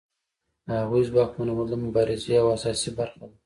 [0.65, 3.37] د هغوی ځواکمنول د مبارزې یوه اساسي برخه ده.